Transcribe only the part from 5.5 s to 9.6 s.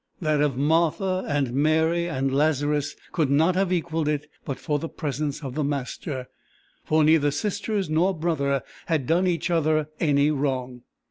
the Master, for neither sisters nor brother had done each